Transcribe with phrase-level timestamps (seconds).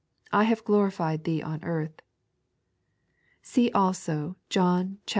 [0.41, 2.01] I have glorified Thee on the earth"
[3.43, 5.09] (see also John ziv.